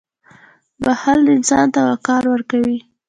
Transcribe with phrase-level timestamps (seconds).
[0.83, 2.77] •بښل انسان ته وقار ورکوي.